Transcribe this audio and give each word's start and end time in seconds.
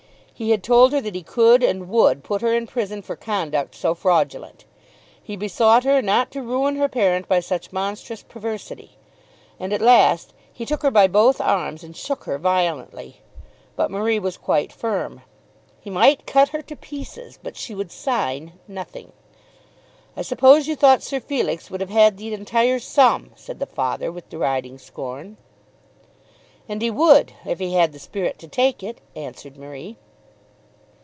He 0.33 0.49
had 0.49 0.63
told 0.63 0.91
her 0.91 0.99
that 1.01 1.13
he 1.13 1.21
could 1.21 1.61
and 1.61 1.87
would 1.87 2.23
put 2.23 2.41
her 2.41 2.51
in 2.51 2.65
prison 2.65 3.03
for 3.03 3.15
conduct 3.15 3.75
so 3.75 3.93
fraudulent. 3.93 4.65
He 5.21 5.35
besought 5.35 5.83
her 5.83 6.01
not 6.01 6.31
to 6.31 6.41
ruin 6.41 6.77
her 6.77 6.87
parent 6.89 7.27
by 7.27 7.41
such 7.41 7.71
monstrous 7.71 8.23
perversity. 8.23 8.93
And 9.59 9.71
at 9.71 9.83
last 9.83 10.33
he 10.51 10.65
took 10.65 10.81
her 10.81 10.89
by 10.89 11.05
both 11.05 11.39
arms 11.39 11.83
and 11.83 11.95
shook 11.95 12.23
her 12.23 12.39
violently. 12.39 13.17
But 13.75 13.91
Marie 13.91 14.17
was 14.17 14.35
quite 14.35 14.71
firm. 14.73 15.21
He 15.79 15.91
might 15.91 16.25
cut 16.25 16.49
her 16.49 16.63
to 16.63 16.75
pieces; 16.75 17.37
but 17.43 17.55
she 17.55 17.75
would 17.75 17.91
sign 17.91 18.53
nothing. 18.67 19.11
"I 20.17 20.23
suppose 20.23 20.65
you 20.67 20.75
thought 20.75 21.03
Sir 21.03 21.19
Felix 21.19 21.69
would 21.69 21.81
have 21.81 21.91
had 21.91 22.17
the 22.17 22.33
entire 22.33 22.79
sum," 22.79 23.29
said 23.35 23.59
the 23.59 23.67
father 23.67 24.11
with 24.11 24.27
deriding 24.29 24.79
scorn. 24.79 25.37
"And 26.67 26.81
he 26.81 26.89
would; 26.89 27.33
if 27.45 27.59
he 27.59 27.75
had 27.75 27.93
the 27.93 27.99
spirit 27.99 28.39
to 28.39 28.47
take 28.47 28.81
it," 28.81 29.01
answered 29.15 29.55
Marie. 29.55 29.97